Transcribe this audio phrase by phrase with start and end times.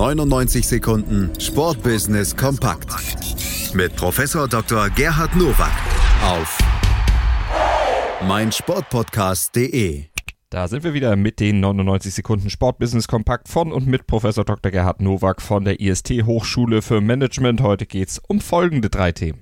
[0.00, 2.88] 99 Sekunden Sportbusiness kompakt
[3.74, 4.88] mit Professor Dr.
[4.88, 5.74] Gerhard Nowak
[6.24, 6.58] auf
[8.26, 10.04] meinsportpodcast.de.
[10.48, 14.72] Da sind wir wieder mit den 99 Sekunden Sportbusiness Kompakt von und mit Professor Dr.
[14.72, 17.60] Gerhard Nowak von der IST Hochschule für Management.
[17.60, 19.40] Heute geht es um folgende drei Themen.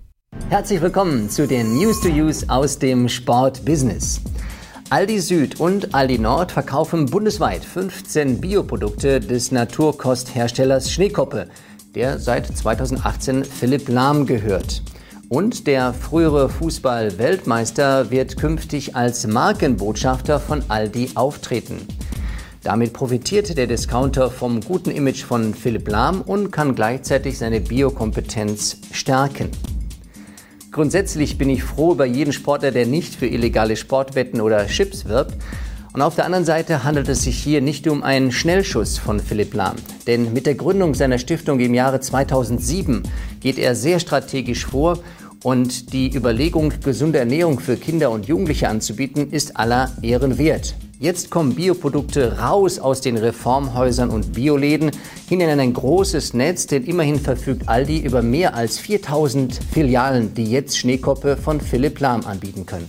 [0.49, 4.23] Herzlich willkommen zu den News to Use aus dem Sportbusiness.
[4.91, 11.49] Aldi Süd und Aldi Nord verkaufen bundesweit 15 Bioprodukte des Naturkostherstellers Schneekoppe,
[11.95, 14.83] der seit 2018 Philipp Lahm gehört.
[15.29, 21.87] Und der frühere Fußball-Weltmeister wird künftig als Markenbotschafter von Aldi auftreten.
[22.63, 28.79] Damit profitiert der Discounter vom guten Image von Philipp Lahm und kann gleichzeitig seine Biokompetenz
[28.93, 29.51] stärken.
[30.79, 35.35] Grundsätzlich bin ich froh über jeden Sportler, der nicht für illegale Sportwetten oder Chips wirbt.
[35.93, 39.55] Und auf der anderen Seite handelt es sich hier nicht um einen Schnellschuss von Philipp
[39.55, 39.75] Lahm.
[40.07, 43.03] Denn mit der Gründung seiner Stiftung im Jahre 2007
[43.41, 45.01] geht er sehr strategisch vor
[45.43, 50.77] und die Überlegung, gesunde Ernährung für Kinder und Jugendliche anzubieten, ist aller Ehren wert.
[51.01, 54.91] Jetzt kommen Bioprodukte raus aus den Reformhäusern und Bioläden
[55.29, 60.51] hin in ein großes Netz, denn immerhin verfügt Aldi über mehr als 4000 Filialen, die
[60.51, 62.89] jetzt Schneekoppe von Philipp Lahm anbieten können.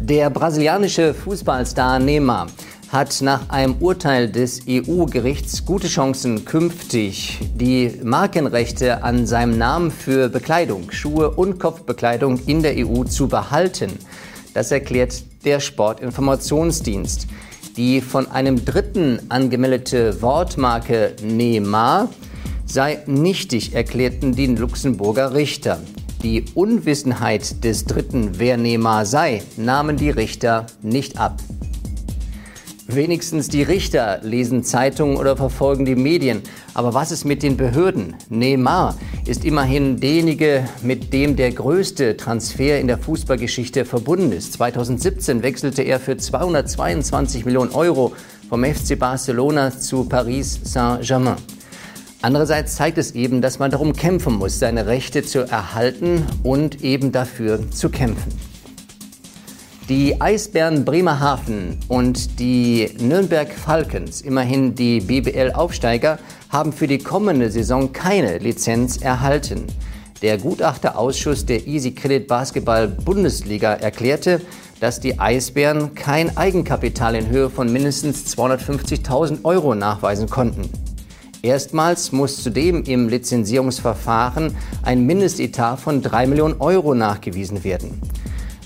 [0.00, 2.48] Der brasilianische Fußballstar Neymar
[2.88, 10.28] hat nach einem Urteil des EU-Gerichts gute Chancen, künftig die Markenrechte an seinem Namen für
[10.28, 13.92] Bekleidung, Schuhe und Kopfbekleidung in der EU zu behalten.
[14.58, 17.28] Das erklärt der Sportinformationsdienst.
[17.76, 22.08] Die von einem Dritten angemeldete Wortmarke Neymar
[22.66, 25.78] sei nichtig, erklärten die Luxemburger Richter.
[26.24, 31.40] Die Unwissenheit des Dritten, wer Neymar sei, nahmen die Richter nicht ab.
[32.88, 36.42] Wenigstens die Richter lesen Zeitungen oder verfolgen die Medien.
[36.74, 38.16] Aber was ist mit den Behörden?
[38.28, 38.96] Neymar
[39.28, 44.54] ist immerhin derjenige, mit dem der größte Transfer in der Fußballgeschichte verbunden ist.
[44.54, 48.14] 2017 wechselte er für 222 Millionen Euro
[48.48, 51.36] vom FC Barcelona zu Paris Saint-Germain.
[52.22, 57.12] Andererseits zeigt es eben, dass man darum kämpfen muss, seine Rechte zu erhalten und eben
[57.12, 58.47] dafür zu kämpfen.
[59.88, 66.18] Die Eisbären Bremerhaven und die Nürnberg Falcons, immerhin die BBL-Aufsteiger,
[66.50, 69.64] haben für die kommende Saison keine Lizenz erhalten.
[70.20, 74.42] Der Gutachterausschuss der Easy Credit Basketball Bundesliga erklärte,
[74.78, 80.68] dass die Eisbären kein Eigenkapital in Höhe von mindestens 250.000 Euro nachweisen konnten.
[81.40, 87.98] Erstmals muss zudem im Lizenzierungsverfahren ein Mindestetat von 3 Millionen Euro nachgewiesen werden.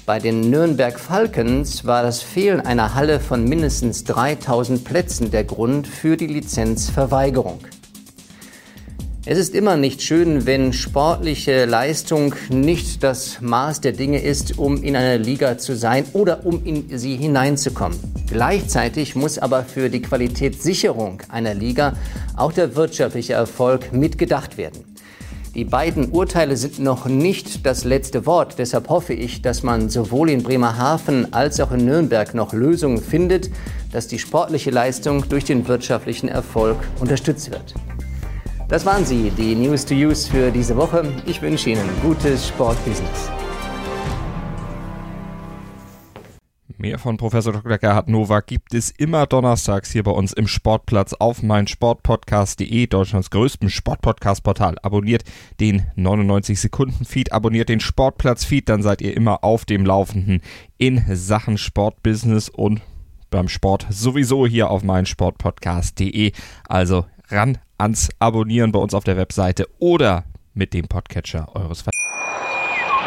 [0.05, 5.87] Bei den Nürnberg Falcons war das Fehlen einer Halle von mindestens 3000 Plätzen der Grund
[5.87, 7.61] für die Lizenzverweigerung.
[9.25, 14.83] Es ist immer nicht schön, wenn sportliche Leistung nicht das Maß der Dinge ist, um
[14.83, 17.97] in einer Liga zu sein oder um in sie hineinzukommen.
[18.27, 21.93] Gleichzeitig muss aber für die Qualitätssicherung einer Liga
[22.37, 24.93] auch der wirtschaftliche Erfolg mitgedacht werden.
[25.55, 28.55] Die beiden Urteile sind noch nicht das letzte Wort.
[28.57, 33.51] Deshalb hoffe ich, dass man sowohl in Bremerhaven als auch in Nürnberg noch Lösungen findet,
[33.93, 37.75] dass die sportliche Leistung durch den wirtschaftlichen Erfolg unterstützt wird.
[38.69, 41.05] Das waren sie, die News to Use für diese Woche.
[41.27, 43.42] Ich wünsche Ihnen gutes Sportbusiness.
[46.79, 47.79] Mehr von Professor Dr.
[47.79, 53.69] Gerhard Nowak gibt es immer donnerstags hier bei uns im Sportplatz auf meinsportpodcast.de, Deutschlands größtem
[53.69, 54.77] Sportpodcast-Portal.
[54.83, 55.25] Abonniert
[55.61, 60.41] den 99 Sekunden Feed, abonniert den Sportplatz Feed, dann seid ihr immer auf dem Laufenden
[60.79, 62.81] in Sachen Sportbusiness und
[63.31, 66.33] beim Sport sowieso hier auf meinsportpodcast.de.
[66.69, 72.02] Also ran ans Abonnieren bei uns auf der Webseite oder mit dem Podcatcher eures Vertrauens.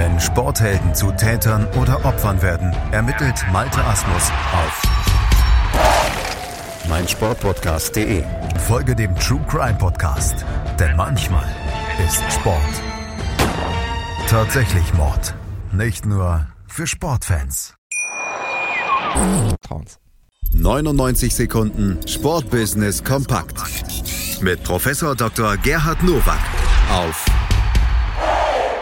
[0.00, 4.82] Wenn Sporthelden zu Tätern oder Opfern werden, ermittelt Malte Asmus auf
[6.88, 8.24] meinsportpodcast.de.
[8.66, 10.46] Folge dem True Crime Podcast,
[10.78, 11.44] denn manchmal
[12.08, 12.56] ist Sport
[14.26, 15.34] tatsächlich Mord.
[15.70, 17.74] Nicht nur für Sportfans.
[20.54, 23.58] 99 Sekunden Sportbusiness kompakt
[24.40, 25.58] mit Professor Dr.
[25.58, 26.40] Gerhard Nowak
[26.90, 27.26] auf